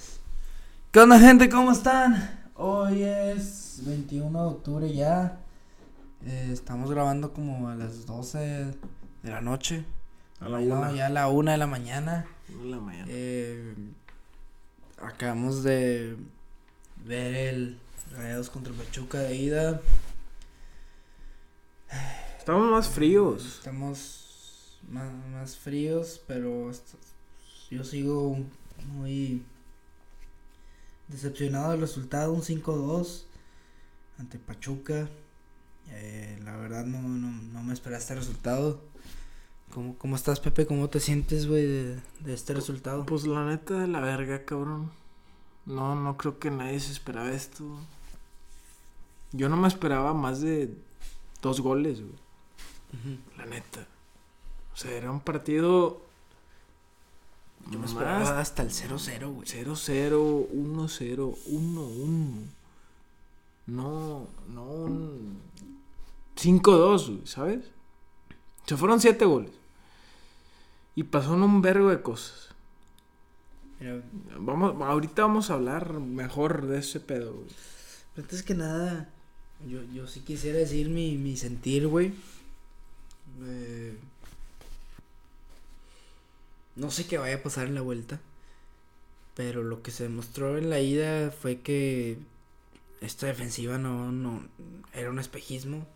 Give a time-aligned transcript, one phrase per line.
[0.00, 0.20] tres.
[0.90, 1.48] ¿Qué onda, gente?
[1.48, 2.48] ¿Cómo están?
[2.54, 5.38] Hoy es 21 de octubre ya.
[6.24, 9.84] Eh, estamos grabando como a las 12 de la noche.
[10.40, 10.92] A la No, una.
[10.92, 12.26] ya a la 1 de la mañana.
[12.48, 13.06] En la mañana.
[13.08, 13.74] Eh,
[15.02, 16.16] acabamos de
[17.04, 17.78] ver el
[18.16, 19.80] Rayados contra Pachuca de ida.
[22.38, 23.58] Estamos más fríos.
[23.58, 26.70] Estamos más, más fríos, pero
[27.70, 28.36] yo sigo
[28.88, 29.44] muy
[31.10, 33.24] decepcionado del resultado, un 5-2
[34.18, 35.08] ante Pachuca.
[35.88, 38.80] Eh, la verdad no, no, no me esperaba este resultado.
[39.74, 40.66] ¿Cómo, ¿Cómo estás, Pepe?
[40.66, 43.06] ¿Cómo te sientes, güey, de, de este resultado?
[43.06, 44.90] Pues la neta de la verga, cabrón.
[45.66, 47.64] No, no creo que nadie se esperaba esto.
[49.32, 50.74] Yo no me esperaba más de
[51.40, 53.18] dos goles, güey.
[53.36, 53.86] La neta.
[54.72, 56.02] O sea, era un partido.
[57.90, 59.46] Esperaba hasta el 0-0, güey.
[59.46, 62.46] 0-0, 1-0, 1-1.
[63.66, 65.38] No, no un
[66.36, 67.64] 5-2, güey, ¿sabes?
[68.66, 69.52] Se fueron 7 goles.
[70.94, 72.48] Y pasaron un vergo de cosas.
[74.38, 77.48] Vamos, ahorita vamos a hablar mejor de ese pedo, güey.
[78.16, 79.08] Antes que nada,
[79.66, 82.12] yo, yo sí quisiera decir mi, mi sentir, güey.
[83.42, 83.96] Eh,
[86.76, 88.20] no sé qué vaya a pasar en la vuelta.
[89.34, 92.18] Pero lo que se demostró en la ida fue que
[93.00, 94.42] esta defensiva no, no
[94.92, 95.86] era un espejismo.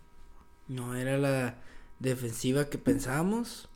[0.67, 1.55] No era la
[1.99, 3.69] defensiva que pensábamos.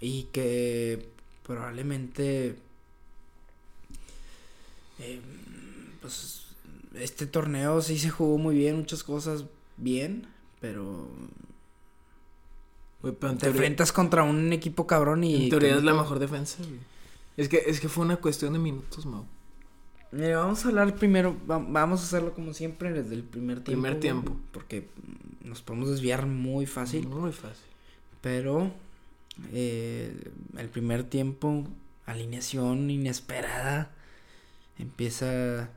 [0.00, 1.08] Y que
[1.44, 2.56] probablemente
[4.98, 5.20] eh,
[6.00, 6.42] pues
[6.94, 9.44] este torneo sí se jugó muy bien, muchas cosas
[9.76, 10.26] bien,
[10.60, 11.08] pero
[13.02, 15.44] Güey, pero en te teoría, enfrentas contra un equipo cabrón y...
[15.44, 16.80] en teoría es la mejor defensa, güey.
[17.36, 19.24] Es que, es que fue una cuestión de minutos, Mau.
[20.10, 23.82] Mira, vamos a hablar primero, va- vamos a hacerlo como siempre desde el primer tiempo.
[23.82, 24.36] Primer tiempo.
[24.52, 24.88] Porque
[25.44, 27.64] nos podemos desviar muy fácil, Muy fácil.
[28.20, 28.72] pero
[29.52, 31.68] eh, el primer tiempo,
[32.06, 33.92] alineación inesperada,
[34.78, 35.70] empieza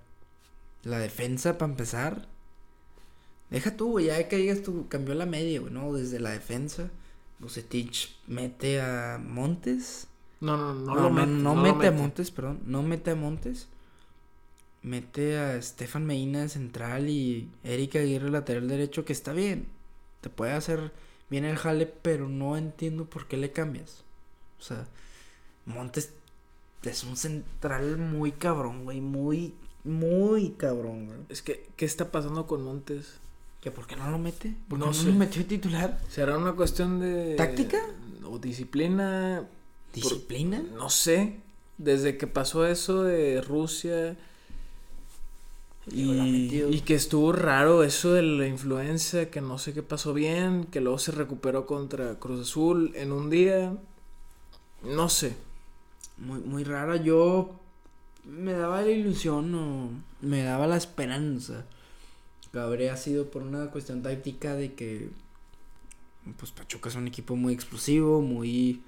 [0.83, 2.27] la defensa para empezar.
[3.49, 5.91] Deja tú, güey, ya que digas tú, cambió la media, güey, ¿no?
[5.93, 6.89] Desde la defensa,
[7.41, 10.07] Bucetich mete a Montes.
[10.39, 11.27] No, no, no, No, lo no, mete.
[11.27, 12.61] no lo mete a Montes, perdón.
[12.65, 13.67] No mete a Montes.
[14.83, 19.67] Mete a Estefan Medina de central y Eric Aguirre lateral derecho, que está bien.
[20.21, 20.91] Te puede hacer
[21.29, 24.03] bien el jale, pero no entiendo por qué le cambias.
[24.59, 24.87] O sea,
[25.65, 26.13] Montes
[26.83, 29.01] es un central muy cabrón, güey.
[29.01, 29.53] Muy,
[29.83, 31.19] muy cabrón, güey.
[31.29, 33.19] Es que, ¿qué está pasando con Montes?
[33.61, 34.55] ¿Que por qué no lo mete?
[34.67, 35.07] ¿Por qué No no, sé.
[35.07, 35.99] lo metió titular?
[36.09, 37.35] ¿Será una cuestión de...
[37.35, 37.77] ¿Táctica?
[38.25, 39.47] O disciplina.
[39.93, 40.63] ¿Disciplina?
[40.75, 41.39] No sé.
[41.77, 44.17] Desde que pasó eso de Rusia.
[45.91, 50.65] Y, y que estuvo raro eso de la influencia, que no sé qué pasó bien,
[50.65, 53.75] que luego se recuperó contra Cruz Azul en un día.
[54.83, 55.35] No sé.
[56.17, 56.97] muy, muy rara.
[56.97, 57.59] Yo
[58.25, 59.89] me daba la ilusión o
[60.21, 61.65] me daba la esperanza
[62.53, 65.09] habría sido por una cuestión táctica de que
[66.37, 68.81] pues Pachuca es un equipo muy explosivo, muy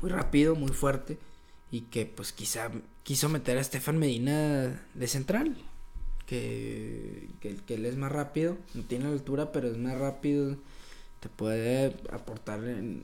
[0.00, 1.18] muy rápido, muy fuerte
[1.70, 2.70] y que pues quizá
[3.02, 5.56] quiso meter a Estefan Medina de central.
[6.26, 10.56] Que, que, él es más rápido, no tiene altura, pero es más rápido,
[11.18, 13.02] te puede aportar en,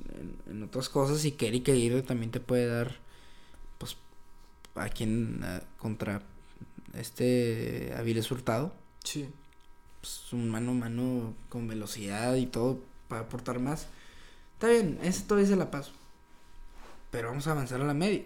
[0.48, 2.94] en, otras cosas y que Eric Aguirre también te puede dar,
[3.78, 3.96] pues,
[4.76, 5.44] a quien
[5.76, 6.22] contra
[7.00, 8.74] este Aviles Hurtado,
[9.04, 9.28] Sí.
[10.00, 13.88] pues, un mano a mano con velocidad y todo para aportar más.
[14.54, 15.92] Está bien, eso todavía se la paso.
[17.10, 18.24] Pero vamos a avanzar a la media.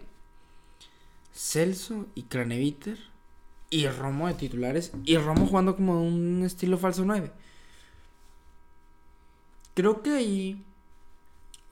[1.34, 2.98] Celso y Craneviter
[3.70, 7.30] y Romo de titulares y Romo jugando como un estilo falso 9.
[9.74, 10.64] Creo que ahí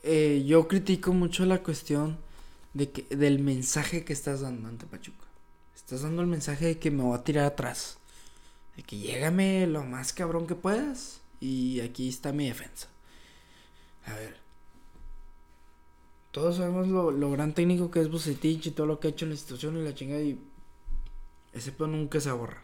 [0.03, 2.19] eh, yo critico mucho la cuestión
[2.75, 5.25] de que, del mensaje que estás dando ante Pachuca.
[5.79, 7.99] Estás dando el mensaje de que me voy a tirar atrás.
[8.77, 11.21] De que llégame lo más cabrón que puedas.
[11.41, 12.89] Y aquí está mi defensa.
[14.05, 14.37] A ver.
[16.33, 19.25] Todos sabemos lo, lo gran técnico que es Bucetich y todo lo que ha hecho
[19.25, 20.21] en la institución y la chingada.
[20.21, 20.39] Y
[21.53, 22.63] ese nunca se va a borrar.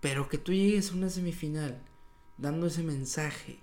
[0.00, 1.78] Pero que tú llegues a una semifinal
[2.38, 3.58] dando ese mensaje.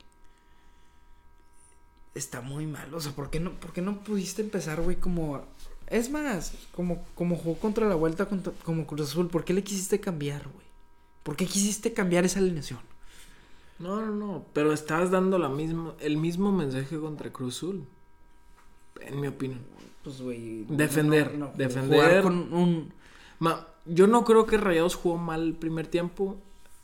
[2.14, 2.94] Está muy mal.
[2.94, 5.44] O sea, ¿por qué no, por qué no pudiste empezar, güey, como...
[5.88, 9.63] Es más, como, como jugó contra la vuelta contra- como Cruz Azul, ¿por qué le
[9.63, 10.65] quisiste cambiar, güey?
[11.24, 12.80] ¿Por qué quisiste cambiar esa alineación?
[13.80, 14.45] No, no, no.
[14.53, 17.85] Pero estabas dando la misma, el mismo mensaje contra Cruz Azul.
[19.01, 19.62] En mi opinión.
[20.03, 20.65] pues, güey.
[20.69, 22.00] Defender, no- no, defender.
[22.00, 22.94] Jugar con un.
[23.39, 26.38] Ma- yo no creo que Rayados jugó mal el primer tiempo.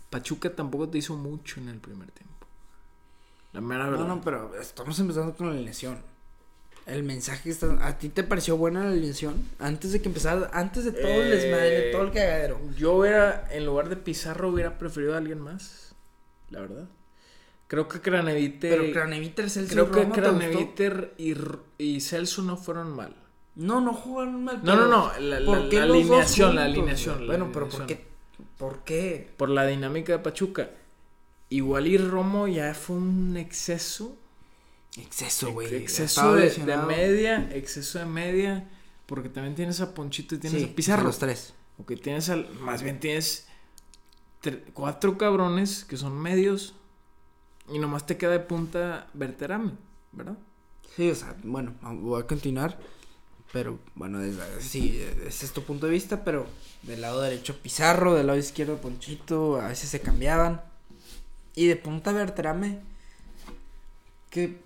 [0.09, 2.47] Pachuca tampoco te hizo mucho en el primer tiempo.
[3.53, 4.05] La mera verdad.
[4.07, 5.99] No, no, pero estamos empezando con la alineación.
[6.89, 7.67] El mensaje que está.
[7.85, 9.35] ¿A ti te pareció buena la alineación?
[9.59, 12.59] Antes de que empezara, antes de todo el desmadre, Eh, todo el cagadero.
[12.77, 15.93] Yo hubiera, en lugar de Pizarro, hubiera preferido a alguien más.
[16.49, 16.87] La verdad.
[17.67, 18.79] Creo que Craneviter.
[18.79, 20.21] Pero Craneviter, Celso creo y que ¿te gustó?
[20.21, 21.35] Craneviter y,
[21.77, 23.15] y Celso no fueron mal.
[23.55, 24.61] No, no jugaron mal.
[24.63, 25.19] No, no, no.
[25.19, 27.19] La, ¿por la- qué alineación, la alineación.
[27.21, 27.87] la Bueno, pero ¿por alineación.
[27.87, 28.43] qué?
[28.57, 29.29] ¿Por qué?
[29.37, 30.69] Por la dinámica de Pachuca.
[31.49, 34.17] Igual y Romo ya fue un exceso.
[34.97, 35.73] Exceso, güey.
[35.75, 37.49] exceso de, media.
[37.53, 38.69] Exceso de media.
[39.05, 41.03] Porque también tienes a Ponchito y tienes Sí, a Pizarro.
[41.03, 41.53] Los tres.
[41.77, 42.49] Ok, tienes al.
[42.59, 43.47] Más bien tienes.
[44.73, 46.75] cuatro cabrones que son medios.
[47.71, 49.73] Y nomás te queda de punta Verterame,
[50.11, 50.37] ¿verdad?
[50.95, 52.79] Sí, o sea, bueno, voy a continuar.
[53.51, 54.19] Pero bueno,
[54.59, 56.23] sí, ese es tu punto de vista.
[56.23, 56.47] Pero
[56.83, 60.61] del lado derecho Pizarro, del lado izquierdo Ponchito, a veces se cambiaban.
[61.55, 62.79] Y de punta Bertrame.
[64.29, 64.59] Que.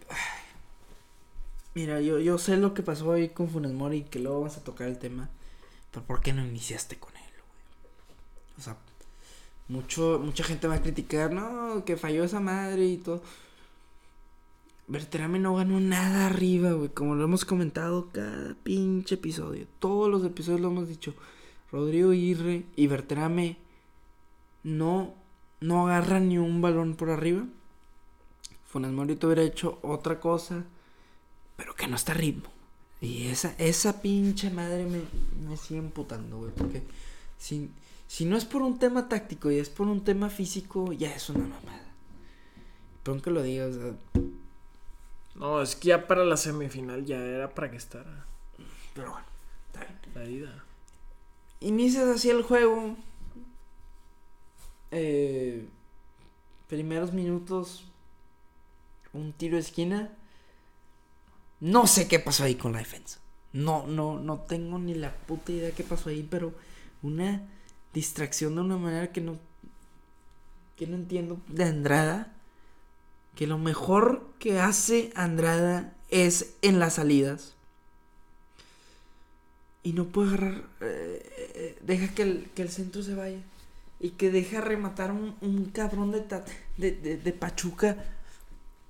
[1.73, 4.63] mira, yo, yo sé lo que pasó ahí con Funes Mori, que luego vamos a
[4.63, 5.29] tocar el tema.
[5.91, 8.57] Pero ¿por qué no iniciaste con él, güey?
[8.57, 8.77] O sea,
[9.67, 13.21] mucho, mucha gente va a criticar, no, que falló esa madre y todo.
[14.87, 16.89] Berterame no ganó nada arriba, güey.
[16.89, 19.65] Como lo hemos comentado cada pinche episodio.
[19.79, 21.13] Todos los episodios lo hemos dicho.
[21.71, 23.57] Rodrigo Aguirre y Berterame
[24.63, 25.13] no,
[25.61, 27.45] no agarran ni un balón por arriba.
[28.73, 30.63] Funes Mori hubiera hecho otra cosa,
[31.55, 32.49] pero que no está a ritmo.
[33.01, 35.01] Y esa, esa pinche madre me,
[35.47, 36.51] me sigue emputando, güey.
[36.51, 36.81] Porque
[37.37, 37.69] si,
[38.07, 41.29] si no es por un tema táctico y es por un tema físico, ya es
[41.29, 41.85] una mamada.
[43.03, 43.93] Perdón que lo diga, o sea,
[45.35, 48.25] No, es que ya para la semifinal ya era para que estará
[48.95, 49.25] pero bueno,
[49.67, 49.99] está bien.
[50.15, 50.63] la ida.
[51.59, 52.95] Inicias así el juego.
[54.89, 55.67] Eh,
[56.67, 57.85] primeros minutos.
[59.13, 60.09] Un tiro de esquina.
[61.59, 63.19] No sé qué pasó ahí con la defensa.
[63.53, 66.53] No, no, no tengo ni la puta idea qué pasó ahí, pero
[67.01, 67.43] una
[67.93, 69.37] distracción de una manera que no.
[70.75, 71.39] que no entiendo.
[71.47, 72.33] De Andrada.
[73.35, 77.53] Que lo mejor que hace Andrada es en las salidas.
[79.83, 80.63] Y no puede agarrar.
[80.81, 83.39] eh, eh, deja que el, que el centro se vaya.
[83.99, 86.21] Y que deja rematar un, un cabrón de,
[86.77, 87.97] de, de, de Pachuca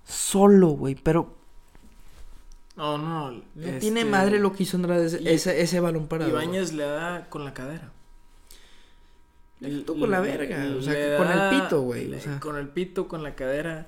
[0.05, 0.95] solo, güey.
[0.95, 1.35] Pero
[2.75, 3.31] No, no.
[3.31, 6.29] no este, tiene madre lo que hizo Andrade ese, y- ese, ese balón parado.
[6.31, 7.91] Ibáñez le da con la cadera.
[9.59, 12.39] Deja tú con la verga, o sea, Le con el pito, güey, o le- sea.
[12.39, 13.87] Con el pito, con la cadera.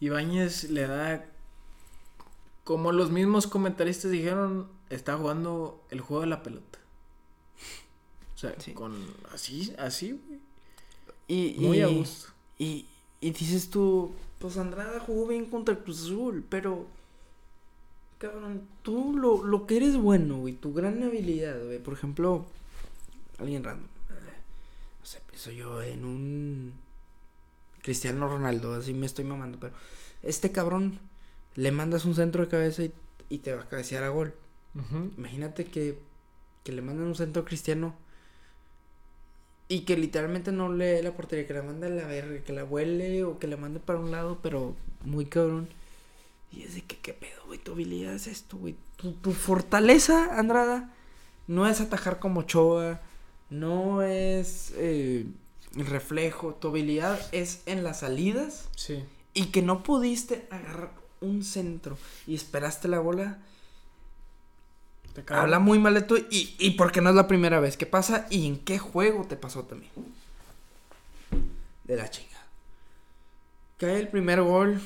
[0.00, 1.24] Ibáñez le da.
[2.64, 6.78] Como los mismos comentaristas dijeron, está jugando el juego de la pelota.
[8.34, 8.72] O sea, Sí.
[8.72, 8.94] con
[9.32, 10.40] así, así, güey.
[11.28, 12.32] Y, Muy y- a gusto.
[12.58, 12.86] Y,
[13.26, 16.86] y dices tú, pues Andrada jugó bien contra el Cruz Azul, pero.
[18.18, 21.78] Cabrón, tú lo, lo que eres bueno, güey, tu gran habilidad, güey.
[21.78, 22.46] Por ejemplo,
[23.38, 23.84] alguien random.
[24.10, 24.38] eh,
[25.00, 26.72] No sé, pienso yo en un.
[27.82, 29.74] Cristiano Ronaldo, así me estoy mamando, pero.
[30.22, 30.98] Este cabrón
[31.54, 32.92] le mandas un centro de cabeza y,
[33.28, 34.34] y te va a cabecear a gol.
[35.16, 35.98] Imagínate que,
[36.64, 37.94] que le mandan un centro a Cristiano
[39.68, 42.64] y que literalmente no lee la portería, que la manda a la verga, que la
[42.64, 45.68] huele o que la mande para un lado, pero muy cabrón.
[46.52, 47.58] Y es de que, ¿qué pedo, güey?
[47.58, 48.76] Tu habilidad es esto, güey.
[48.96, 50.94] Tu, tu fortaleza, Andrada,
[51.48, 53.00] no es atajar como Choa,
[53.50, 55.26] no es eh,
[55.76, 56.54] el reflejo.
[56.54, 59.02] Tu habilidad es en las salidas Sí.
[59.34, 63.38] y que no pudiste agarrar un centro y esperaste la bola.
[65.22, 65.34] Te.
[65.34, 68.26] Habla muy mal de tú y, y porque no es la primera vez que pasa
[68.30, 69.92] y en qué juego te pasó también.
[71.84, 72.36] De la chinga.
[73.78, 74.80] Cae el primer gol.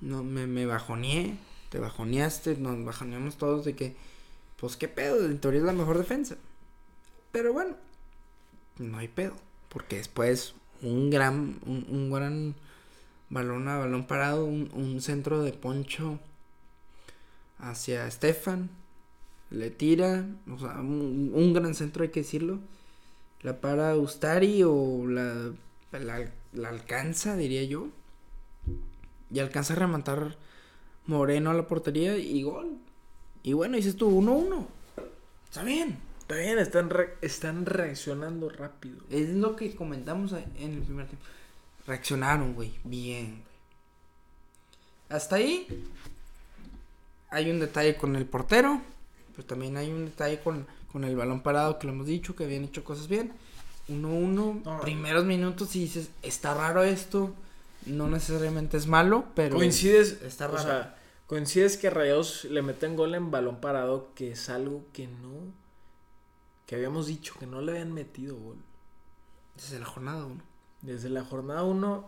[0.00, 1.36] No, me, me bajoneé.
[1.70, 2.56] Te bajoneaste.
[2.56, 3.96] Nos bajoneamos todos de que,
[4.58, 6.36] pues qué pedo, en teoría es la mejor defensa.
[7.32, 7.76] Pero bueno,
[8.78, 9.34] no hay pedo.
[9.68, 12.54] Porque después un gran, un, un gran
[13.30, 16.20] balón a balón parado, un, un centro de poncho
[17.58, 18.70] hacia Stefan.
[19.50, 22.58] Le tira, o sea, un, un gran centro hay que decirlo.
[23.42, 25.52] La para Ustari o la,
[25.92, 27.88] la, la alcanza, diría yo.
[29.30, 30.36] Y alcanza a rematar
[31.06, 32.78] Moreno a la portería y gol.
[33.42, 34.66] Y bueno, dices tú 1-1.
[35.44, 35.98] Está bien.
[36.20, 38.96] Está bien, están, re- están reaccionando rápido.
[39.10, 41.26] Es lo que comentamos en el primer tiempo.
[41.86, 42.72] Reaccionaron, güey.
[42.82, 43.44] Bien, güey.
[45.10, 45.66] Hasta ahí.
[47.28, 48.80] hay un detalle con el portero,
[49.34, 52.44] pero también hay un detalle con, con el balón parado que lo hemos dicho, que
[52.44, 53.32] habían hecho cosas bien.
[53.88, 54.80] 1-1, No.
[54.80, 57.34] primeros minutos y dices, está raro esto,
[57.86, 59.56] no necesariamente es malo, pero...
[59.56, 60.62] Coincides, está o raro.
[60.62, 65.52] sea, coincides que Rayados le meten gol en balón parado, que es algo que no,
[66.66, 68.56] que habíamos dicho que no le habían metido gol.
[69.56, 70.40] Desde la jornada 1.
[70.80, 72.04] Desde la jornada 1,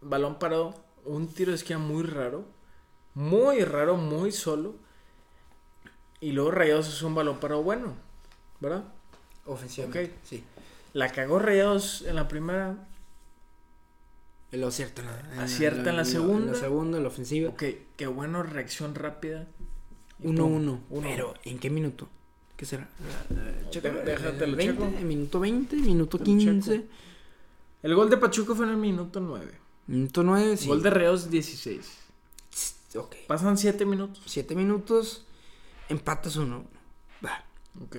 [0.00, 0.74] balón parado,
[1.04, 2.44] un tiro de esquina muy raro,
[3.14, 4.74] muy raro, muy solo.
[6.20, 7.94] Y luego Rayados es un balón parado bueno,
[8.60, 8.84] ¿verdad?
[9.44, 10.10] Ofensivamente, Ok.
[10.24, 10.44] sí.
[10.92, 12.76] La cagó Rayados en la primera.
[14.52, 16.46] Lo acierta en la, Acierta en la lo- segunda.
[16.46, 17.50] En la segunda, en la ofensiva.
[17.50, 17.64] Ok,
[17.96, 19.46] qué bueno, reacción rápida.
[20.22, 20.36] Y 1-1.
[20.36, 21.02] pum, uno.
[21.08, 22.08] Pero, ¿en qué minuto?
[22.56, 22.88] ¿Qué será?
[23.68, 25.04] Checa, déjate lo 20, checo.
[25.04, 26.50] Minuto 20, minuto Te lo checo.
[26.52, 26.86] 15.
[27.82, 29.52] El gol de Pachuca fue en el minuto 9.
[29.88, 30.68] Minuto 9, sí.
[30.68, 31.98] Gol de Rayados 16.
[32.96, 33.14] Ok.
[33.26, 34.22] Pasan 7 minutos.
[34.24, 35.26] 7 minutos,
[35.88, 36.64] empatas 1.
[37.24, 37.44] Va.
[37.82, 37.96] Ok.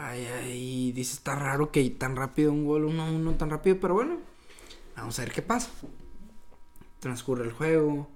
[0.00, 4.18] Ay, ay, dice, está raro que tan rápido un gol 1-1 tan rápido, pero bueno,
[4.96, 5.70] vamos a ver qué pasa.
[7.00, 8.08] Transcurre el juego,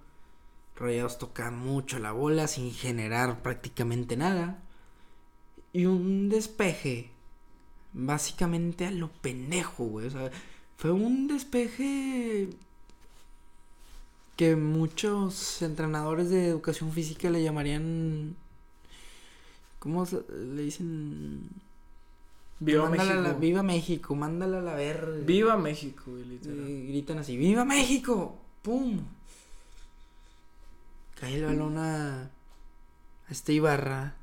[0.76, 4.62] Rayados toca mucho la bola sin generar prácticamente nada.
[5.72, 7.10] Y un despeje,
[7.92, 10.06] básicamente a lo pendejo, güey.
[10.06, 10.30] O sea,
[10.76, 12.48] fue un despeje
[14.36, 18.36] que muchos entrenadores de educación física le llamarían
[19.84, 20.04] ¿Cómo
[20.56, 21.48] le dicen?
[22.58, 23.28] Viva Mándala México.
[23.28, 25.22] la- viva México, mándala a la ver.
[25.24, 26.66] Viva México, literal.
[26.66, 28.36] Eh, gritan así, ¡Viva México!
[28.62, 28.98] ¡Pum!
[31.20, 32.30] Cae el balón a, a
[33.30, 34.14] este Ibarra.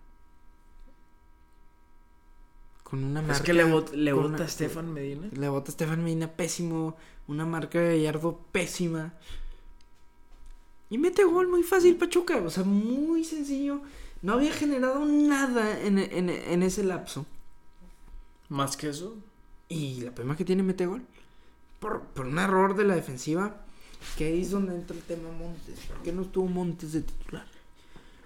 [2.84, 3.38] Con una marca.
[3.38, 5.28] Es que le, bot- le bota una- a Stefan Medina.
[5.32, 6.96] Le bota a Estefan Medina pésimo.
[7.28, 9.14] Una marca de Gallardo pésima.
[10.90, 12.38] Y mete gol muy fácil, Pachuca.
[12.38, 13.82] O sea, muy sencillo.
[14.22, 17.26] No había generado nada en, en, en ese lapso.
[18.50, 19.16] Más que eso.
[19.68, 21.02] Y la primera que tiene mete gol.
[21.80, 23.56] Por, por un error de la defensiva.
[24.18, 25.80] Que ahí es donde entra el tema Montes.
[25.82, 27.46] ¿Por qué no estuvo Montes de titular?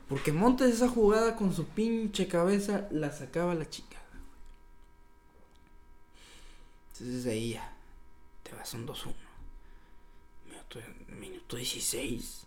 [0.09, 3.97] Porque Montes esa jugada con su pinche cabeza la sacaba la chica.
[6.93, 7.73] Entonces ahí ya.
[8.43, 9.13] Te vas un 2-1.
[10.49, 10.79] Minuto,
[11.19, 12.44] minuto 16.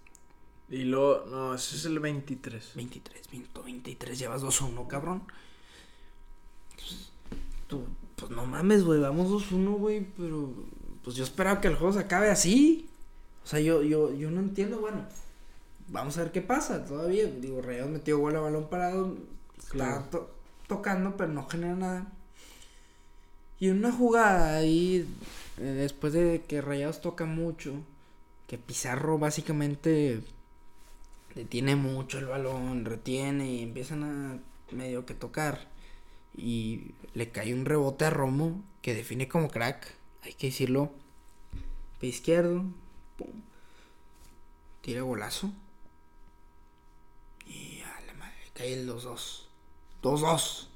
[0.70, 2.72] Y luego, no, ese es el 23.
[2.74, 5.22] 23, minuto 23, llevas 2-1, cabrón.
[6.74, 7.10] Pues,
[7.66, 7.84] tú,
[8.16, 10.52] pues no mames, güey, vamos 2-1, güey, pero
[11.02, 12.88] pues yo esperaba que el juego se acabe así.
[13.44, 15.06] O sea, yo, yo, yo no entiendo, bueno,
[15.88, 17.26] vamos a ver qué pasa todavía.
[17.26, 19.16] Digo, Rayados metió gol a balón parado,
[19.70, 20.00] Claro.
[20.00, 20.30] está to-
[20.66, 22.12] tocando, pero no genera nada.
[23.58, 25.08] Y en una jugada ahí,
[25.56, 27.72] eh, después de que Rayados toca mucho,
[28.46, 30.20] que Pizarro básicamente
[31.38, 35.68] detiene mucho el balón, retiene y empiezan a medio que tocar.
[36.36, 40.90] Y le cae un rebote a Romo que define como crack, hay que decirlo.
[42.00, 42.64] Pie izquierdo,
[43.16, 43.28] pum.
[44.80, 45.52] Tira golazo.
[47.46, 49.44] Y a la madre, cae el 2-2.
[50.02, 50.66] 2-2.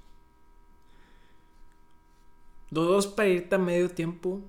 [2.70, 4.40] 2-2 para irte a medio tiempo.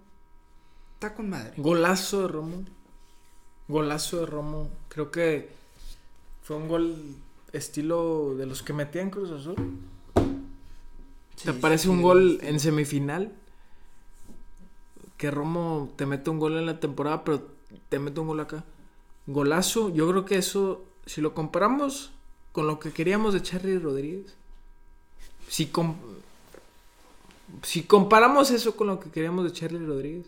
[0.93, 1.53] Está con madre.
[1.57, 2.65] Golazo de Romo.
[3.67, 4.69] Golazo de Romo.
[4.89, 5.62] Creo que
[6.43, 7.15] fue un gol
[7.51, 9.55] estilo de los que metían Cruz Azul.
[11.35, 12.47] Sí, ¿Te parece sí, un gol sí.
[12.47, 13.31] en semifinal?
[15.17, 17.47] Que Romo te mete un gol en la temporada, pero
[17.89, 18.63] te mete un gol acá.
[19.27, 22.11] Golazo, yo creo que eso, si lo comparamos
[22.51, 24.35] con lo que queríamos de Charlie Rodríguez,
[25.47, 25.95] si, com-
[27.63, 30.25] si comparamos eso con lo que queríamos de Charlie Rodríguez,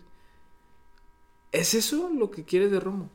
[1.52, 3.08] ¿es eso lo que quieres de Romo?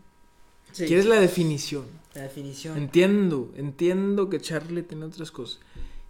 [0.76, 1.86] Quieres la definición.
[2.16, 2.78] La definición.
[2.78, 5.60] Entiendo, entiendo que Charlie tiene otras cosas.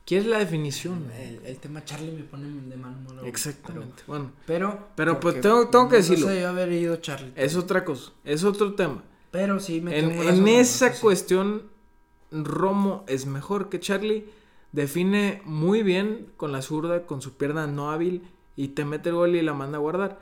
[0.06, 1.06] ¿Quieres la definición?
[1.16, 3.26] El, el tema Charlie me pone de mal humor.
[3.26, 4.02] Exactamente.
[4.08, 4.88] Bueno, Pero.
[4.96, 6.28] Pero, pues, tengo- tengo que no decirlo.
[6.28, 7.32] se debió haber ido Charlie.
[7.36, 9.04] es otra cosa, es otro tema.
[9.30, 11.64] Pero sí me En, en esa cuestión,
[12.32, 14.26] Romo es mejor que Charlie.
[14.74, 18.24] Define muy bien con la zurda, con su pierna no hábil
[18.56, 20.20] y te mete el gol y la manda a guardar.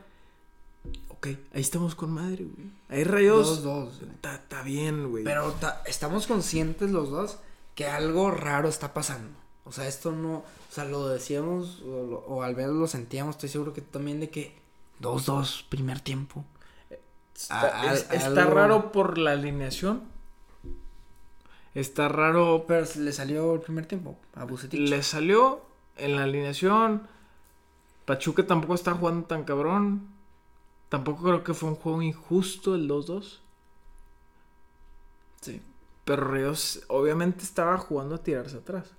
[1.19, 2.69] Ok, ahí estamos con madre, güey.
[2.89, 3.47] Ahí rayos.
[3.47, 3.99] Dos, dos.
[3.99, 4.11] güey.
[4.35, 5.23] Está bien, güey.
[5.23, 7.37] Pero ta- estamos conscientes los dos
[7.75, 9.37] que algo raro está pasando.
[9.65, 10.37] O sea, esto no.
[10.37, 13.35] O sea, lo decíamos o, lo- o al menos lo sentíamos.
[13.35, 14.55] Estoy seguro que tú también de que
[15.01, 16.43] 2-2, primer tiempo.
[17.35, 20.03] está, a- es- a- está algo- raro por la alineación.
[21.75, 24.79] Está raro Pero le salió el primer tiempo a Bucetich.
[24.79, 25.61] Le salió
[25.97, 27.03] en la alineación.
[28.05, 30.07] Pachuca tampoco está jugando tan cabrón.
[30.89, 33.39] Tampoco creo que fue un juego injusto el 2-2.
[35.41, 35.61] Sí.
[36.03, 38.91] Pero Rayados obviamente estaba jugando a tirarse atrás.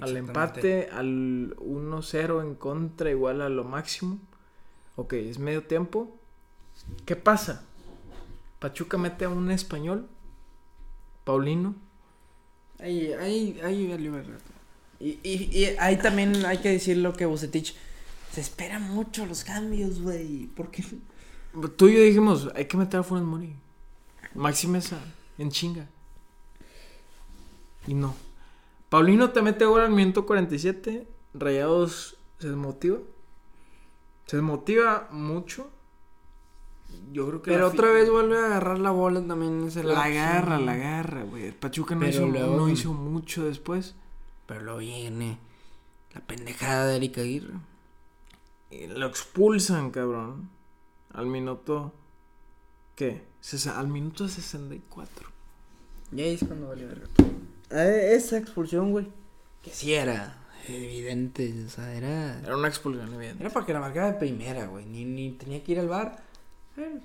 [0.00, 4.18] Al empate, al 1-0 en contra, igual a lo máximo.
[4.96, 6.16] Ok, es medio tiempo.
[7.04, 7.62] ¿Qué pasa?
[8.58, 10.08] Pachuca mete a un español,
[11.24, 11.74] Paulino.
[12.80, 13.94] Ahí, ahí, ahí.
[15.00, 17.76] Y, y, y ahí también hay que decir lo que Bucetich
[18.34, 20.46] se espera mucho los cambios, güey.
[20.56, 20.84] Porque
[21.76, 23.54] Tú y yo dijimos, hay que meter a Funes Mori.
[24.34, 24.98] Maxi Mesa,
[25.38, 25.86] en chinga.
[27.86, 28.14] Y no.
[28.88, 31.06] Paulino te mete gol al minuto 47.
[31.34, 32.98] Rayados se desmotiva.
[34.26, 35.70] Se desmotiva mucho.
[37.12, 37.52] Yo creo que.
[37.52, 41.52] Pero otra vez vuelve a agarrar la bola también La agarra, la agarra, güey.
[41.52, 43.94] Pachuca no, Pero hizo, luego- no hizo mucho después.
[44.46, 45.38] Pero luego viene
[46.12, 47.54] la pendejada de Erika Aguirre.
[48.70, 50.50] Y lo expulsan, cabrón.
[51.12, 51.92] Al minuto.
[52.96, 53.22] ¿Qué?
[53.74, 55.28] Al minuto 64.
[56.12, 57.08] Y ahí es cuando valió verga.
[57.70, 59.08] Esa expulsión, güey.
[59.62, 62.40] Que sí era evidente, o sea, era...
[62.40, 63.42] Era una expulsión, evidente.
[63.42, 64.86] Era para que la marcara de primera, güey.
[64.86, 66.22] Ni, ni tenía que ir al bar.
[66.76, 67.00] Eh,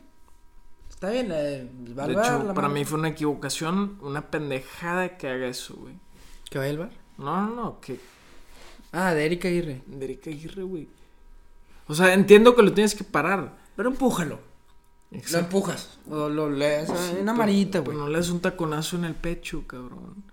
[0.89, 4.29] está bien, eh, va al De bar, hecho, la para mí fue una equivocación, una
[4.29, 5.95] pendejada que haga eso, güey.
[6.49, 6.91] ¿Que vaya al bar?
[7.17, 7.99] No, no, no, que
[8.91, 9.81] Ah, de Erika Aguirre.
[9.85, 10.87] de Erika Aguirre, güey.
[11.89, 13.57] O sea, entiendo que lo tienes que parar.
[13.75, 14.39] Pero empújalo.
[15.11, 15.45] Lo Exacto.
[15.45, 15.97] empujas.
[16.09, 16.87] O lo lees.
[16.87, 17.97] Sí, una pero güey.
[17.97, 20.23] No le das un taconazo en el pecho, cabrón.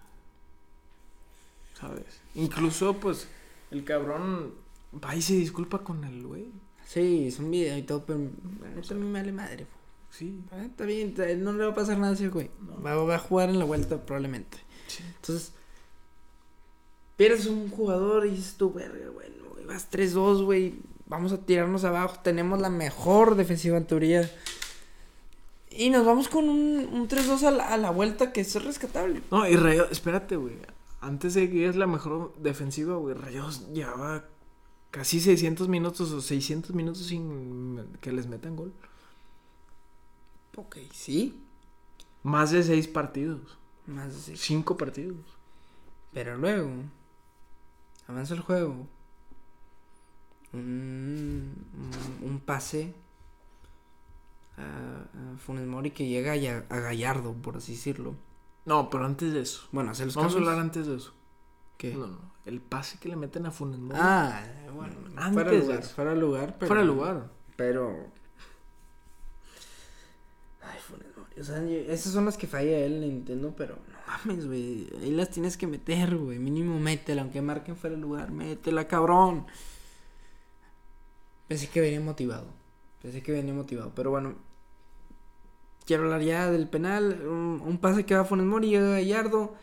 [1.80, 2.04] ¿Sabes?
[2.34, 3.26] Incluso, pues,
[3.70, 4.52] el cabrón
[5.04, 6.46] va y se disculpa con el güey.
[6.86, 9.56] Sí, es un video y todo, pero a mí me vale madre.
[9.64, 9.66] güey.
[10.10, 10.40] Sí.
[10.52, 12.50] Ah, Está bien, no le va a pasar nada a ese güey.
[12.84, 14.58] Va, va a jugar en la vuelta probablemente.
[14.88, 15.02] sí.
[15.16, 15.52] Entonces,
[17.16, 19.28] pierdes un jugador y dices tú, verga, güey,
[19.66, 20.74] vas 3-2, güey.
[21.06, 22.18] Vamos a tirarnos abajo.
[22.22, 24.30] Tenemos la mejor defensiva en teoría.
[25.70, 29.22] Y nos vamos con un, un 3-2 a, la- a la vuelta que es rescatable.
[29.30, 30.54] No, y Rayados, espérate, güey.
[31.00, 34.24] Antes de que es la mejor defensiva, güey, Rayados llevaba
[34.90, 38.72] casi 600 minutos o 600 minutos sin que les metan gol.
[40.56, 41.42] Ok, sí.
[42.22, 43.58] Más de 6 partidos.
[43.86, 44.40] Más de seis.
[44.40, 45.16] 5 partidos.
[46.12, 46.70] Pero luego,
[48.08, 48.88] avanza el juego.
[50.58, 51.52] Un,
[52.22, 52.94] un, pase
[54.56, 58.14] a, a Funes Mori que llega a, a Gallardo, por así decirlo.
[58.64, 59.68] No, pero antes de eso.
[59.72, 61.12] Bueno, hace los Vamos a hablar antes de eso.
[61.78, 61.94] ¿Qué?
[61.94, 62.18] No, no.
[62.44, 63.98] El pase que le meten a Funes Mori.
[64.00, 64.42] Ah,
[64.74, 65.94] bueno, Antes fuera de lugar, eso.
[65.94, 66.66] fuera lugar, pero...
[66.68, 67.30] fuera lugar.
[67.56, 68.06] Pero...
[70.62, 74.46] Ay, Funes Mori, o sea, esas son las que falla él, Nintendo, pero no mames,
[74.46, 78.86] güey, ahí las tienes que meter, güey, mínimo métela, aunque marquen fuera de lugar, métela,
[78.86, 79.46] cabrón.
[81.48, 82.46] Pensé que venía motivado,
[83.02, 84.34] pensé que venía motivado, pero bueno,
[85.84, 89.54] quiero hablar ya del penal, un, un pase que va a Funes Mori, llega Gallardo,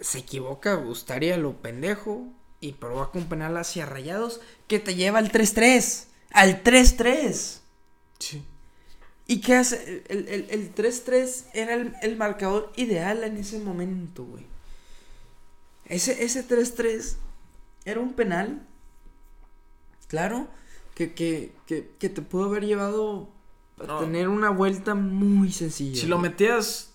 [0.00, 2.28] se equivoca Gustaría lo pendejo
[2.60, 7.60] y provoca un penal hacia Rayados que te lleva al 3-3, al 3-3.
[8.18, 8.44] Sí.
[9.26, 10.04] ¿Y qué hace?
[10.08, 14.46] El, el, el 3-3 era el, el marcador ideal en ese momento, güey.
[15.86, 17.16] Ese, ese 3-3
[17.84, 18.66] era un penal,
[20.08, 20.48] claro,
[20.96, 23.28] que, que, que, que te pudo haber llevado
[23.78, 23.98] a No.
[23.98, 26.00] tener una vuelta muy sencilla.
[26.00, 26.94] Si lo metías,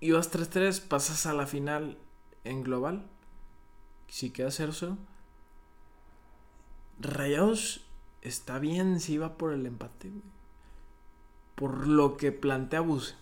[0.00, 1.98] ibas 3-3, pasas a la final
[2.42, 3.06] en global.
[4.08, 4.96] Si queda 0-0.
[7.00, 7.84] Rayados
[8.22, 10.22] está bien si iba por el empate, güey.
[11.54, 13.14] Por lo que plantea Buse.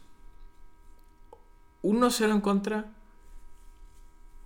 [1.83, 2.92] 1-0 en contra.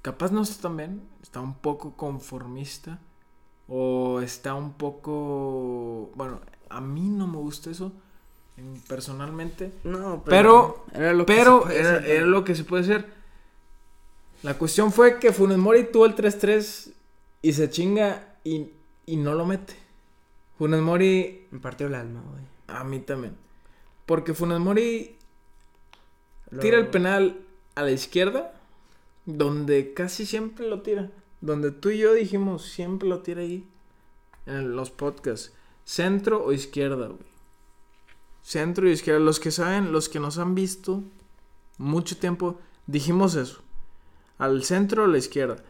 [0.03, 1.09] Capaz no está tan bien.
[1.23, 2.99] Está un poco conformista.
[3.69, 6.11] O está un poco.
[6.15, 7.93] Bueno, a mí no me gusta eso.
[8.57, 9.73] en- Personalmente.
[9.85, 13.07] No, Pero- era lo que Pero era, lo que se puede hacer.
[14.45, 16.93] La cuestión fue que Funes Mori tuvo el 3-3
[17.43, 18.69] y se chinga y,
[19.07, 19.75] y no lo mete.
[20.59, 22.43] Funes Mori, Me partió el alma, güey.
[22.69, 23.37] a mí también.
[24.07, 25.17] Porque Funes Mori
[26.51, 27.41] Lo- tira el penal
[27.75, 28.53] a la izquierda,
[29.27, 31.11] donde casi siempre lo tira.
[31.45, 33.69] Donde tú y yo dijimos, siempre lo tira ahí.
[34.47, 35.53] En los podcasts.
[35.85, 37.29] Centro o izquierda, güey.
[38.43, 39.21] Centro y izquierda.
[39.21, 41.05] Los que saben, los que nos han visto
[41.77, 43.61] mucho tiempo, dijimos eso.
[44.39, 45.63] Al centro o a la izquierda.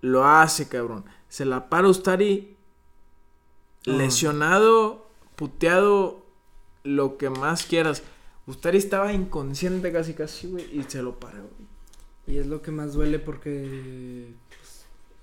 [0.00, 1.04] Lo hace, cabrón.
[1.28, 2.56] Se la para Ustari.
[3.86, 3.92] Ah.
[3.92, 5.06] Lesionado,
[5.36, 6.26] puteado,
[6.82, 8.02] lo que más quieras.
[8.48, 11.68] Ustari estaba inconsciente casi casi, güey, y se lo para, güey.
[12.26, 14.34] Y es lo que más duele porque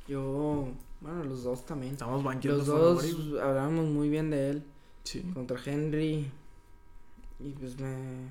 [0.08, 0.68] yo,
[1.02, 1.94] bueno, los dos también.
[1.94, 3.39] Estamos banqueando Los dos güey.
[3.39, 4.63] hablábamos muy bien de él
[5.04, 5.22] Sí.
[5.34, 6.30] contra Henry
[7.39, 8.30] y pues me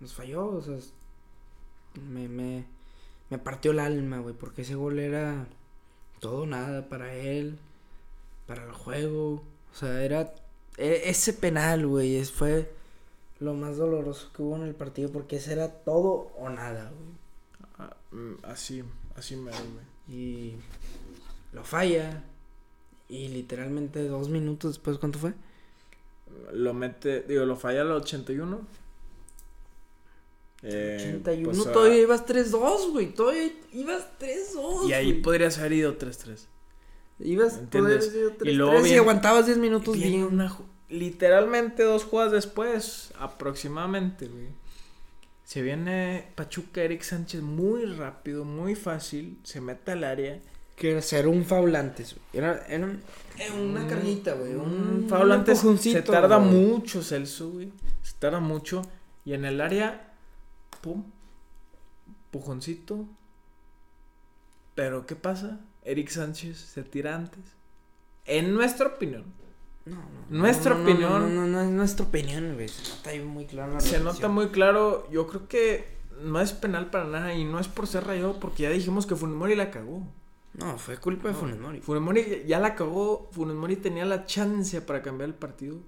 [0.00, 0.76] nos falló, o sea,
[2.10, 2.64] me, me,
[3.30, 5.46] me partió el alma, güey, porque ese gol era
[6.20, 7.58] todo o nada para él,
[8.46, 9.42] para el juego.
[9.72, 10.34] O sea, era
[10.76, 12.70] e- ese penal, güey, fue
[13.40, 17.10] lo más doloroso que hubo en el partido porque ese era todo o nada, güey.
[17.78, 18.82] Ah, mm, así,
[19.16, 19.86] así me güey.
[20.08, 20.56] Y
[21.56, 22.22] lo falla.
[23.08, 25.32] Y literalmente dos minutos después, ¿cuánto fue?
[26.52, 28.60] Lo mete, digo, lo falla al 81.
[30.62, 33.14] Eh, 81, pues, ah, todavía ibas 3-2, güey.
[33.14, 34.88] Todavía ibas 3-2.
[34.88, 35.22] Y ahí güey.
[35.22, 36.46] podrías haber ido 3-3.
[37.20, 38.06] Ibas, ¿Entiendes?
[38.06, 40.24] podrías Y luego 3-3 y viene- aguantabas 10 minutos Viene bien.
[40.24, 40.56] una
[40.88, 44.48] literalmente dos jugadas después, aproximadamente, güey.
[45.44, 50.40] Se viene Pachuca Eric Sánchez muy rápido, muy fácil, se mete al área.
[50.76, 52.24] Que era ser un foul antes, güey.
[52.44, 52.86] Era, era
[53.38, 54.54] era una Un- carguita, güey.
[54.54, 54.62] Un,
[55.02, 56.50] Un foul antes se tarda güey.
[56.50, 57.72] mucho, Celso, güey.
[58.02, 58.82] Se tarda mucho.
[59.24, 60.12] Y en el área,
[60.82, 61.02] pum,
[62.30, 63.06] pujoncito.
[64.74, 65.60] Pero, ¿qué pasa?
[65.84, 67.42] Eric Sánchez se tira antes.
[68.24, 69.24] En nuestra opinión.
[69.86, 70.02] No, no.
[70.30, 72.68] Nuestra no, no, opinión- No, no, no, es nuestra opinión, güey.
[72.68, 73.74] Se nota ahí muy claro.
[73.74, 75.08] la Se nota muy claro.
[75.10, 77.34] Yo creo que no es penal para nada.
[77.34, 80.02] Y no es por ser rayado, porque ya dijimos que Funemori la cagó.
[80.58, 81.80] No, fue culpa de No, Funes Mori.
[81.80, 83.28] Funemori ya la cagó.
[83.32, 85.78] Funemori tenía la chance para cambiar el partido.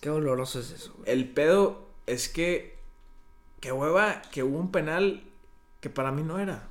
[0.00, 1.10] Qué doloroso es eso, güey.
[1.10, 2.78] El pedo es que.
[3.60, 5.24] Que hueva que hubo un penal
[5.80, 6.68] que para mí no era.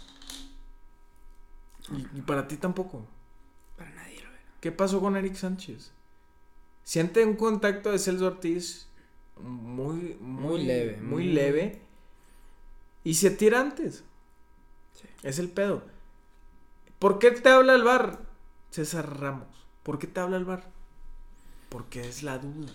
[1.92, 3.06] Y, y para ti tampoco.
[3.78, 4.40] Para nadie, güey.
[4.62, 5.92] ¿Qué pasó con Eric Sánchez?
[6.84, 8.88] Siente un contacto de Celso Ortiz
[9.42, 11.82] muy, muy, Muy leve, Muy muy- leve.
[13.04, 14.04] Y se tira antes.
[14.94, 15.08] Sí.
[15.24, 15.84] Es el pedo.
[17.04, 18.20] ¿Por qué te habla el bar,
[18.72, 19.48] César Ramos?
[19.84, 20.64] ¿Por qué te habla el bar?
[21.68, 22.72] Porque es la duda.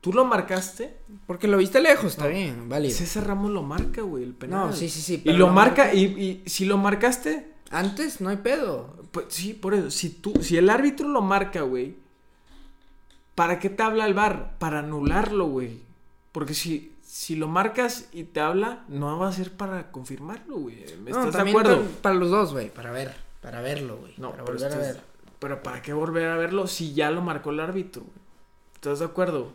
[0.00, 0.96] ¿Tú lo marcaste?
[1.26, 2.30] Porque lo viste lejos, está No.
[2.30, 2.96] bien, válido.
[2.96, 4.68] César Ramos lo marca, güey, el penal.
[4.68, 5.22] No, sí, sí, sí.
[5.24, 6.04] Y lo marca, y,
[6.44, 8.94] y si lo marcaste, Antes no hay pedo.
[9.10, 9.90] pues sí, por eso.
[9.90, 11.96] Si tú, si el árbitro lo marca, güey,
[13.34, 14.54] ¿para qué te habla el bar?
[14.60, 15.80] Para anularlo, güey.
[16.30, 20.84] Porque si, si lo marcas y te habla, no va a ser para confirmarlo, güey.
[21.02, 21.76] ¿Me No, ¿Estás de acuerdo?
[21.78, 22.72] Para, para los dos, güey.
[22.72, 23.26] Para ver.
[23.40, 24.14] Para verlo, güey.
[24.18, 25.02] No, para pero volver a estás- ver.
[25.38, 28.14] Pero ¿para qué volver a verlo si ya lo marcó el árbitro, güey?
[28.74, 29.52] ¿Estás de acuerdo?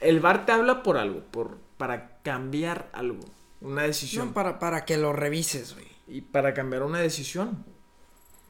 [0.00, 3.20] El bar te habla por algo, por para cambiar algo,
[3.60, 4.28] una decisión.
[4.28, 5.86] No, para, para que lo revises, güey.
[6.08, 7.64] Y para cambiar una decisión.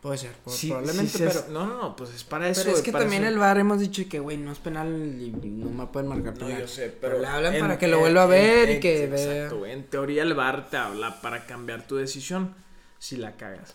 [0.01, 1.45] Puede ser, Sí, probablemente, sí pero...
[1.51, 2.63] No, no, no, pues es para eso.
[2.65, 3.33] Pero es que también eso.
[3.33, 4.89] el VAR hemos dicho que, güey, no es penal
[5.21, 6.61] y no me pueden marcar No, penal.
[6.63, 7.19] yo sé, Pero pero...
[7.21, 9.45] le hablan en- para que lo vuelva a ver en- y que vea.
[9.45, 9.67] Exacto.
[9.67, 12.55] En teoría el VAR te habla para cambiar tu decisión
[12.99, 13.75] si la cagas.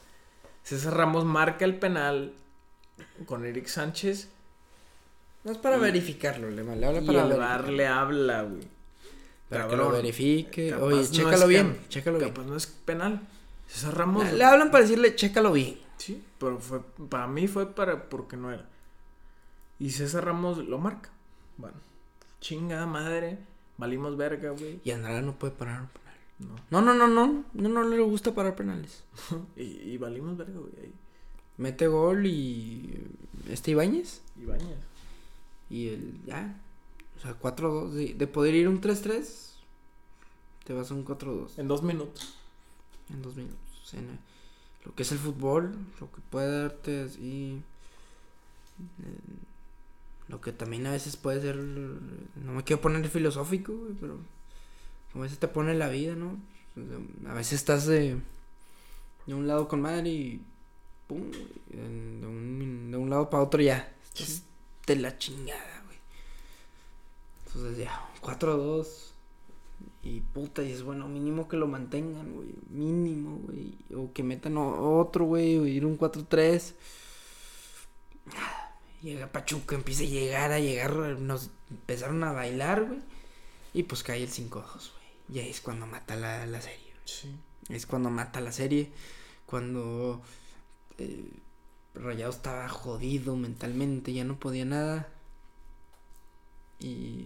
[0.66, 2.34] César Ramos marca el penal
[3.26, 4.30] con Eric Sánchez
[5.46, 7.38] No es para Y- verificarlo, le, le habla y para el verificar.
[7.62, 8.68] VAR le habla, güey.
[9.50, 10.70] Para que lo verifique.
[10.72, 12.30] Capaz Oye, chécalo bien, chécalo bien.
[12.32, 13.22] Capaz no es penal.
[13.68, 14.26] César Ramos...
[14.26, 15.80] Le, le hablan para decirle, chécalo bien.
[15.98, 18.66] Sí, pero fue, para mí fue para porque no era.
[19.80, 21.10] Y César Ramos lo marca.
[21.58, 21.78] Bueno,
[22.42, 23.38] chingada madre,
[23.78, 24.82] valimos verga, güey.
[24.84, 25.88] Y Andrada no puede parar.
[26.40, 26.56] No.
[26.70, 27.44] No, no, no, no.
[27.54, 29.04] No, no le gusta parar penales.
[29.56, 30.74] Y, y valimos verga, güey.
[30.82, 30.94] ahí.
[31.58, 33.02] Mete gol y...
[33.50, 34.22] Este Ibáñez.
[34.42, 34.78] Y bañas.
[35.70, 36.20] Y el...
[36.26, 36.60] Ya.
[37.18, 37.92] O sea, 4-2.
[37.92, 39.26] De, de poder ir un 3-3,
[40.66, 41.52] te vas a un 4-2.
[41.58, 42.36] En dos minutos.
[43.10, 43.94] En dos minutos.
[43.94, 44.20] En-
[44.86, 47.60] lo que es el fútbol, lo que puede darte así.
[48.80, 49.18] eh,
[50.28, 51.56] lo que también a veces puede ser.
[51.58, 54.18] No me quiero poner filosófico, güey, pero.
[55.16, 56.38] A veces te pone la vida, ¿no?
[57.30, 58.18] A veces estás de.
[59.26, 60.42] De un lado con madre y.
[61.08, 63.94] Pum, de, un, de un lado para otro ya.
[64.04, 64.44] Estás Sí.
[64.88, 65.98] de la chingada, güey.
[67.46, 69.12] Entonces ya, 4-2.
[70.04, 72.50] Y puta, y es bueno, mínimo que lo mantengan, güey.
[72.70, 73.76] Mínimo, güey.
[73.96, 75.58] O que metan otro, güey.
[75.58, 76.74] O ir un 4-3.
[79.02, 80.94] Llega Pachuca, empieza a llegar, a llegar.
[81.20, 83.00] Nos empezaron a bailar, güey.
[83.74, 85.05] Y pues cae el 5-2, güey.
[85.30, 86.94] Y ahí es cuando mata la, la serie.
[87.06, 87.36] Sí.
[87.70, 88.92] Es cuando mata la serie.
[89.46, 90.22] Cuando
[90.98, 91.30] eh,
[91.96, 95.08] Rayado estaba jodido mentalmente, ya no podía nada.
[96.80, 97.26] Y.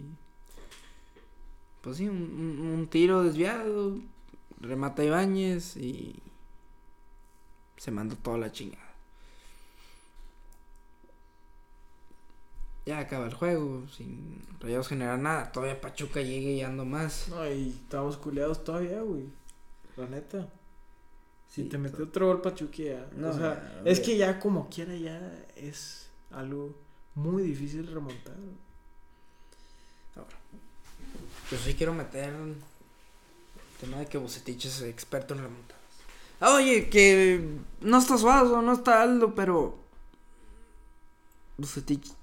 [1.82, 3.98] Pues sí, un, un- un tiro desviado.
[4.60, 6.22] Remata Ibáñez y.
[7.78, 8.89] Se mandó toda la chingada.
[12.90, 15.52] Ya acaba el juego, sin Rayados generar nada.
[15.52, 17.28] Todavía Pachuca llegue y ando más.
[17.30, 19.26] No, y estamos culeados todavía, güey.
[19.96, 20.50] La neta.
[21.48, 23.08] Si Sí, te metió otro gol Pachuca ya.
[23.16, 25.22] No, o sea, ya, es que ya como quiera ya
[25.56, 26.76] es algo
[27.14, 28.34] muy difícil remontar.
[31.52, 32.34] Yo sí quiero meter
[33.80, 35.84] tema de que Bucetich es experto en remontadas.
[36.42, 39.78] Oye, que no está Suazo, no está Aldo, pero
[41.60, 42.18] Bucetich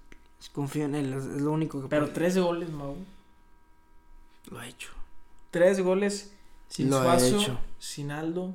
[0.52, 2.14] confío en él, es, lo único que Pero puede.
[2.14, 2.96] tres goles, Mau.
[4.50, 4.90] lo ha hecho.
[5.50, 6.32] Tres goles
[6.68, 7.58] sin Lo Suazo, hecho.
[7.78, 8.54] sin Aldo.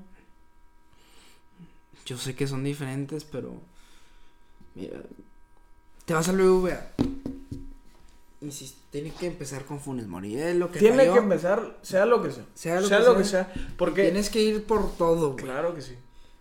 [2.05, 3.53] Yo sé que son diferentes, pero
[4.75, 5.01] mira,
[6.05, 6.39] te vas al.
[8.41, 12.05] Y si tiene que empezar con Funes Mori, es lo que Tiene que empezar, sea
[12.07, 12.43] lo que sea.
[12.55, 13.53] Sea Sea lo lo, que que, sea.
[13.53, 13.73] sea.
[13.77, 14.03] Porque.
[14.03, 15.45] Tienes que ir por todo, güey.
[15.45, 15.95] Claro que sí.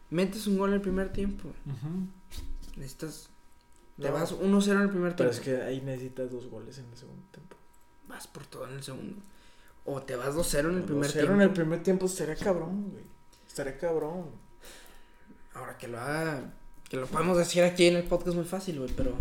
[0.09, 1.49] Metes un gol en el primer tiempo.
[1.67, 2.07] Ujú.
[2.77, 3.29] Necesitas.
[4.01, 5.31] Te No, vas 1-0 en el primer Pero tiempo.
[5.31, 7.57] es que ahí necesitas dos goles en el segundo tiempo.
[8.09, 9.21] Vas por todo en el segundo.
[9.85, 11.33] O te vas 2-0 en el primer tiempo.
[11.33, 13.05] en el primer tiempo estaría cabrón, güey.
[13.47, 14.27] Estaría cabrón.
[15.55, 16.53] Ahora que lo haga.
[16.89, 18.91] Que lo podemos decir aquí en el podcast muy fácil, güey.
[18.97, 19.13] Pero.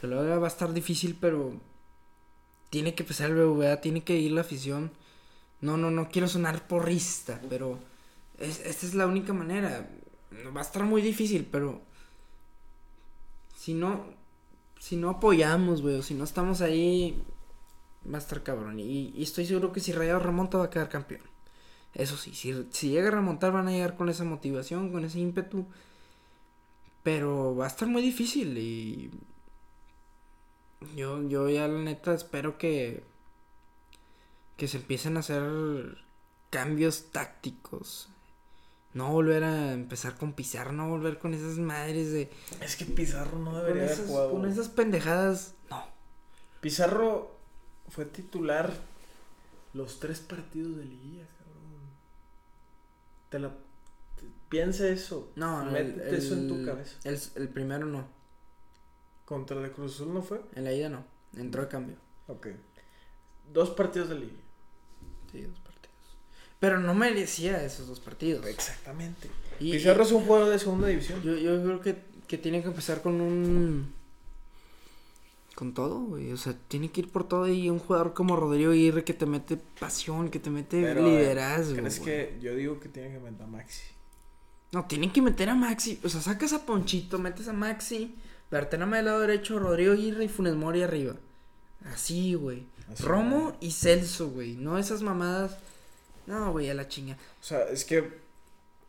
[0.00, 1.52] Que lo haga va a estar difícil, pero.
[2.70, 4.90] Tiene que empezar el BBVA, tiene que ir la afición.
[5.60, 7.78] No, no, no quiero sonar porrista, pero.
[8.38, 9.88] Es, esta es la única manera.
[10.54, 11.80] Va a estar muy difícil, pero.
[13.64, 14.04] Si no.
[14.78, 17.24] Si no apoyamos, güey, si no estamos ahí.
[18.06, 18.78] Va a estar cabrón.
[18.78, 21.22] Y, estoy seguro que si Rayado remonta va a quedar campeón.
[21.94, 25.18] Eso sí, si, si llega a remontar van a llegar con esa motivación, con ese
[25.18, 25.66] ímpetu.
[27.02, 29.10] Pero va a estar muy difícil y
[30.94, 33.02] yo, yo ya la neta espero que
[34.58, 36.04] que se empiecen a hacer
[36.50, 38.10] cambios tácticos.
[38.94, 42.30] No volver a empezar con Pizarro, no volver con esas madres de
[42.60, 44.30] Es que Pizarro no con debería haber esas, jugado.
[44.30, 45.54] con esas pendejadas.
[45.68, 45.84] No.
[46.60, 47.36] Pizarro
[47.88, 48.72] fue titular
[49.72, 51.80] los tres partidos de liguilla, cabrón.
[53.30, 53.48] Te la.
[53.48, 55.32] te- piensa eso.
[55.34, 56.96] No, el, Métete eso en tu el- cabeza.
[57.02, 58.06] El, el primero no.
[59.24, 60.40] Contra el Cruz Azul no fue.
[60.54, 61.04] En la ida no.
[61.36, 61.96] Entró a cambio.
[62.28, 62.46] Ok.
[63.52, 64.38] Dos partidos de liguilla.
[65.32, 65.63] Sí, dos partidos.
[66.64, 68.46] Pero no merecía esos dos partidos.
[68.46, 69.28] Exactamente.
[69.60, 71.22] Y- Pizarro es un jugador de segunda división.
[71.22, 71.96] Yo, yo creo que,
[72.26, 73.92] que tiene que empezar con un.
[75.54, 76.32] Con todo, güey.
[76.32, 77.46] O sea, tiene que ir por todo.
[77.46, 81.76] Y un jugador como Rodrigo Aguirre que te mete pasión, que te mete Pero, liderazgo.
[81.76, 82.10] ¿Crees güey.
[82.10, 83.82] que yo digo que tiene que meter a Maxi?
[84.72, 86.00] No, tienen que meter a Maxi.
[86.02, 88.14] O sea, sacas a Ponchito, metes a Maxi.
[88.50, 91.14] Bertenama del lado derecho, Rodrigo Aguirre y Funes Mori arriba.
[91.92, 92.64] Así, güey.
[92.92, 94.54] Así, Romo y Celso, güey.
[94.54, 95.56] No esas mamadas.
[96.26, 97.14] No, güey, a la chinga.
[97.14, 98.22] O sea, es que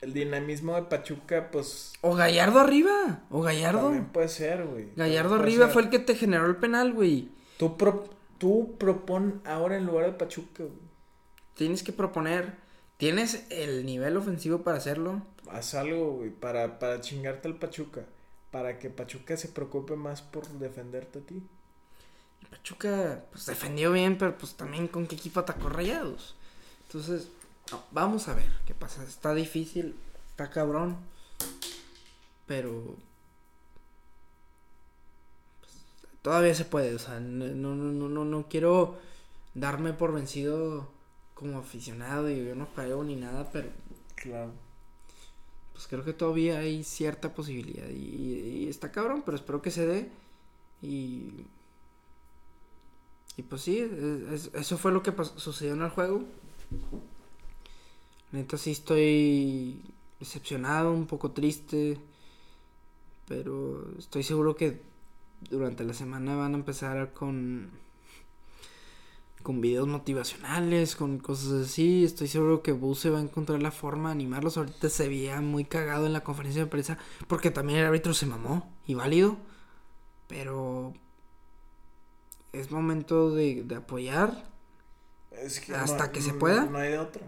[0.02, 1.94] el dinamismo de Pachuca, pues.
[2.02, 3.22] O Gallardo arriba.
[3.30, 3.84] O Gallardo.
[3.84, 4.90] También puede ser, güey.
[4.96, 5.74] Gallardo arriba ser.
[5.74, 7.30] fue el que te generó el penal, güey.
[7.58, 10.86] Tú, pro- tú propon ahora en lugar de Pachuca, güey.
[11.56, 12.54] Tienes que proponer.
[12.98, 15.22] ¿Tienes el nivel ofensivo para hacerlo?
[15.52, 18.02] Haz algo, güey, para, para chingarte al Pachuca.
[18.52, 21.44] Para que Pachuca se preocupe más por defenderte a ti.
[22.50, 26.36] Pachuca, pues defendió bien, pero pues también con qué equipo atacó rayados.
[26.96, 27.28] Entonces,
[27.74, 29.04] no, vamos a ver qué pasa.
[29.04, 29.96] Está difícil,
[30.30, 30.96] está cabrón.
[32.48, 32.96] Pero.
[35.60, 35.74] pues,
[36.22, 38.98] todavía se puede, o sea, no, no, no, no, no quiero
[39.56, 40.88] darme por vencido
[41.34, 43.68] como aficionado y yo no juego ni nada, pero
[44.16, 44.52] Claro.
[45.74, 49.86] pues creo que todavía hay cierta posibilidad y, y está cabrón, pero espero que se
[49.86, 50.10] dé
[50.82, 51.46] y
[53.38, 53.92] y pues sí, es-
[54.48, 56.24] es- eso fue lo que sucedió en el juego.
[58.32, 59.82] Neta sí estoy
[60.20, 61.98] decepcionado, un poco triste,
[63.28, 64.82] pero estoy seguro que
[65.50, 67.72] durante la semana van a empezar con
[69.46, 72.04] con videos motivacionales, con cosas así.
[72.04, 74.58] Estoy seguro que Buse va a encontrar la forma de animarlos.
[74.58, 76.98] Ahorita se veía muy cagado en la conferencia de prensa
[77.28, 79.38] porque también el árbitro se mamó y válido.
[80.28, 80.96] Pero
[82.54, 84.50] es momento de, de apoyar
[85.46, 86.66] Es que Hasta no- que se pueda.
[86.66, 87.22] No hay de otra.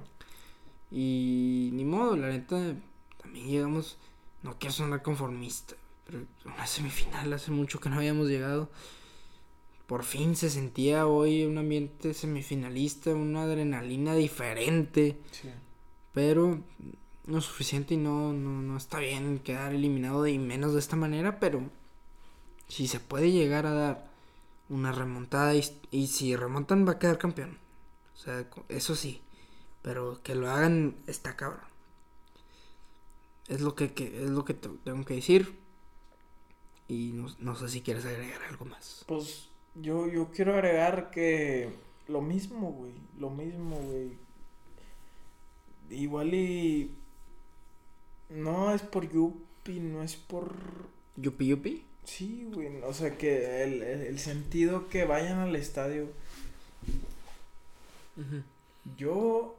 [0.91, 2.75] y ni modo, la neta
[3.21, 3.97] también llegamos,
[4.43, 5.75] no quiero sonar conformista,
[6.05, 8.69] pero una semifinal hace mucho que no habíamos llegado.
[9.85, 15.17] Por fin se sentía hoy un ambiente semifinalista, una adrenalina diferente.
[15.31, 15.49] Sí.
[16.13, 16.59] pero
[17.25, 20.95] no es suficiente y no, no, no está bien quedar eliminado y menos de esta
[20.95, 21.61] manera, pero
[22.69, 24.07] si se puede llegar a dar
[24.69, 27.57] una remontada y, y si remontan va a quedar campeón.
[28.17, 29.21] O sea, eso sí,
[29.81, 31.61] pero que lo hagan está cabrón.
[33.47, 35.55] Es lo que, que- es lo que te- tengo que decir.
[36.89, 39.03] Y no, no sé si quieres agregar algo más.
[39.07, 41.73] Pues yo, yo quiero agregar que
[42.07, 42.93] lo mismo, güey.
[43.19, 44.11] Lo mismo, güey.
[45.89, 46.91] Igual y.
[48.29, 50.53] No es por Yupi, no es por.
[51.15, 51.83] Yupi yupi.
[52.03, 52.81] Sí, güey.
[52.83, 56.07] O sea, que el, el, el sentido que vayan al estadio.
[58.95, 59.57] Yo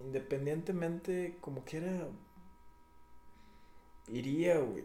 [0.00, 2.08] independientemente, como quiera,
[4.08, 4.84] iría, güey.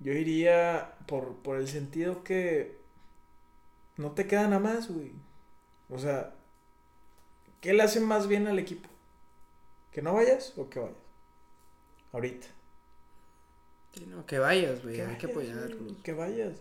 [0.00, 2.76] Yo iría por, por el sentido que
[3.96, 5.12] no te queda nada más, güey.
[5.88, 6.34] O sea,
[7.60, 8.88] ¿qué le hace más bien al equipo?
[9.92, 10.96] ¿Que no vayas o que vayas?
[12.12, 12.46] Ahorita.
[13.92, 15.00] Sí, no, que vayas, güey.
[15.00, 15.78] Hay que apoyarlos.
[15.78, 16.60] güey, Que vayas.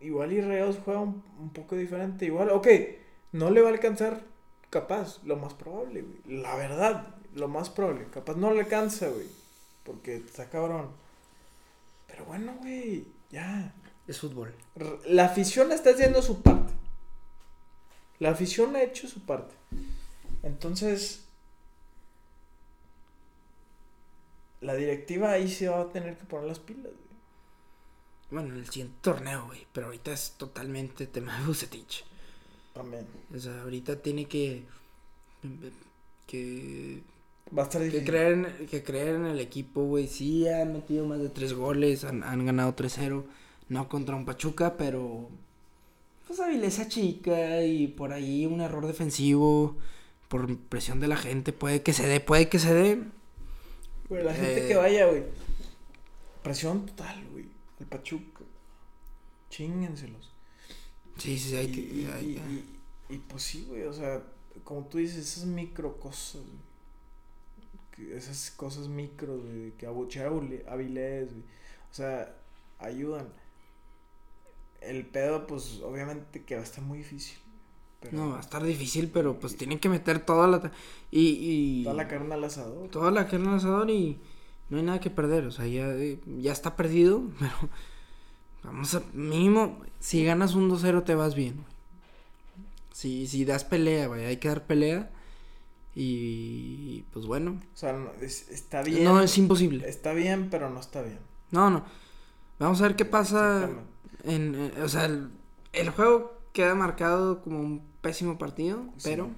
[0.00, 2.26] Igual y Reos juega un, un poco diferente.
[2.26, 2.68] Igual, ok,
[3.32, 4.22] no le va a alcanzar,
[4.70, 6.42] capaz, lo más probable, güey.
[6.42, 8.06] La verdad, lo más probable.
[8.10, 9.26] Capaz no le alcanza, güey.
[9.84, 10.90] Porque está cabrón.
[12.06, 13.74] Pero bueno, güey, ya.
[14.06, 14.54] Es fútbol.
[15.06, 16.72] La afición está haciendo su parte.
[18.18, 19.54] La afición ha hecho su parte.
[20.42, 21.24] Entonces,
[24.60, 26.92] la directiva ahí se va a tener que poner las pilas,
[28.34, 29.66] Bueno, el siguiente torneo, güey.
[29.72, 32.04] Pero ahorita es totalmente tema de Bucetich.
[32.74, 33.06] También.
[33.34, 34.64] O sea, ahorita tiene que.
[36.26, 37.02] Que.
[37.56, 38.06] Va a estar Que difícil.
[38.06, 40.08] creer, en, que creer en el equipo, güey.
[40.08, 42.04] Sí, han metido más de tres goles.
[42.04, 43.24] Han, han ganado 3-0.
[43.68, 45.28] No contra un Pachuca, pero.
[46.26, 49.76] Pues habileza chica y por ahí un error defensivo.
[50.28, 51.52] Por presión de la gente.
[51.52, 53.02] Puede que se dé, puede que se dé.
[54.08, 54.68] Güey, la gente Eh.
[54.68, 55.22] que vaya, güey.
[56.42, 57.44] Presión total, güey.
[57.80, 58.44] El Pachuca.
[59.50, 60.30] Chinguenselos.
[61.18, 61.80] Sí, sí, hay y, que.
[61.80, 62.64] y, hay-
[63.08, 63.82] y- pues sí, güey.
[63.84, 64.22] O sea,
[64.64, 66.42] como tú dices, esas micro cosas,
[67.96, 68.12] güey.
[68.12, 69.72] Esas cosas micro, güey.
[69.72, 71.42] Que abuchear Avilés, Avilés, güey.
[71.90, 72.34] O sea,
[72.78, 73.28] ayudan.
[74.80, 77.38] El pedo, pues, obviamente que va a estar muy difícil.
[78.00, 80.72] Pero No, va a estar difícil, pero pues tienen que meter toda la.
[81.10, 81.80] Y.
[81.80, 82.88] y toda la carne al asador.
[82.90, 84.18] toda la carne al asador y
[84.74, 85.44] no hay nada que perder.
[85.46, 87.52] O sea, ya, eh, ya está perdido, pero
[88.62, 89.02] vamos a.
[89.12, 91.64] Mínimo, si ganas un 2-0 te vas bien.
[92.92, 95.10] Si, si das pelea, güey, hay que dar pelea.
[95.96, 97.60] Y pues bueno.
[97.72, 99.04] O sea, no, es- está bien.
[99.04, 99.88] No, es imposible.
[99.88, 101.18] Está bien, pero no está bien.
[101.50, 101.84] No, no.
[102.58, 103.68] Vamos a ver qué pasa.
[104.24, 105.30] En, eh, o sea, el,
[105.72, 109.10] el juego queda marcado como un pésimo partido, Sí.
[109.10, 109.30] pero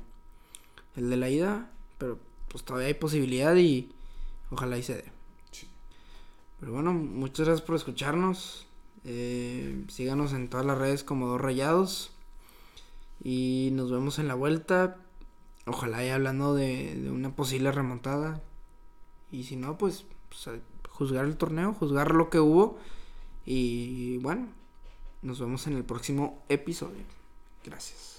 [0.96, 2.18] el de la ida, pero
[2.48, 3.90] pues todavía hay posibilidad y
[4.50, 5.04] ojalá y se dé.
[6.60, 8.66] Pero bueno, muchas gracias por escucharnos.
[9.04, 12.12] Eh, síganos en todas las redes como Dos Rayados.
[13.22, 14.96] Y nos vemos en la vuelta.
[15.66, 18.42] Ojalá y hablando de, una posible remontada.
[19.30, 22.78] Y si no, pues, pues, juzgar el torneo, juzgar lo que hubo.
[23.44, 24.48] Y bueno,
[25.22, 27.04] nos vemos en el próximo episodio.
[27.64, 28.15] Gracias.